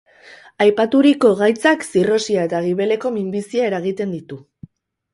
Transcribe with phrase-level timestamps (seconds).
[0.63, 4.45] Aipaturiko gaitzak zirrosia eta gibeleko minbizia eragiten ditu.